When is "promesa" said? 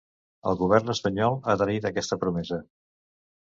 2.25-2.59